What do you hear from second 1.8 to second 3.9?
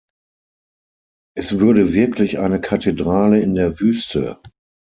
wirklich eine Kathedrale in der